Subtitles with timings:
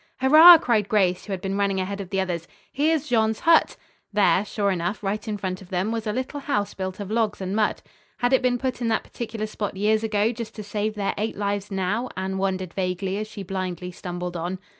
[0.19, 2.47] "Hurrah!" cried Grace, who had been running ahead of the others.
[2.71, 3.77] "Here's Jean's hut!"
[4.11, 7.39] There, sure enough, right in front of them, was a little house built of logs
[7.39, 7.83] and mud.
[8.17, 11.37] Had it been put in that particular spot years ago just to save their eight
[11.37, 12.09] lives now?
[12.17, 14.57] Anne wondered vaguely as she blindly stumbled on.